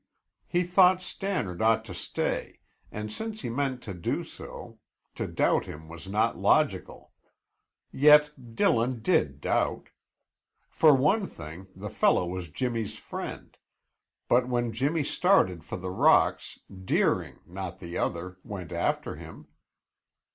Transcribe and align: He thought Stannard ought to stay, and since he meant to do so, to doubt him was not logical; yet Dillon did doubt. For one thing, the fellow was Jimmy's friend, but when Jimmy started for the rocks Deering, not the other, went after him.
He 0.47 0.63
thought 0.63 0.99
Stannard 0.99 1.61
ought 1.61 1.85
to 1.85 1.93
stay, 1.93 2.57
and 2.91 3.11
since 3.11 3.41
he 3.41 3.51
meant 3.51 3.83
to 3.83 3.93
do 3.93 4.23
so, 4.23 4.79
to 5.13 5.27
doubt 5.27 5.65
him 5.65 5.87
was 5.87 6.07
not 6.07 6.35
logical; 6.35 7.11
yet 7.91 8.55
Dillon 8.55 9.03
did 9.03 9.39
doubt. 9.39 9.89
For 10.71 10.95
one 10.95 11.27
thing, 11.27 11.67
the 11.75 11.87
fellow 11.91 12.25
was 12.25 12.49
Jimmy's 12.49 12.97
friend, 12.97 13.55
but 14.27 14.47
when 14.49 14.71
Jimmy 14.71 15.03
started 15.03 15.63
for 15.63 15.77
the 15.77 15.91
rocks 15.91 16.57
Deering, 16.67 17.37
not 17.45 17.77
the 17.79 17.99
other, 17.99 18.39
went 18.43 18.71
after 18.71 19.17
him. 19.17 19.49